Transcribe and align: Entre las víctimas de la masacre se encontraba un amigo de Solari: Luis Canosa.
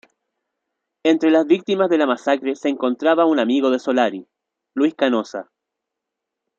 Entre 1.03 1.29
las 1.29 1.45
víctimas 1.45 1.87
de 1.91 1.99
la 1.99 2.07
masacre 2.07 2.55
se 2.55 2.69
encontraba 2.69 3.27
un 3.27 3.37
amigo 3.37 3.69
de 3.69 3.77
Solari: 3.77 4.27
Luis 4.73 4.95
Canosa. 4.95 5.51